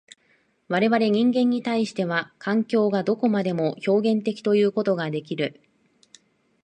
[0.67, 5.61] 我々人間に対しては、環境がどこまでも表現的ということができる。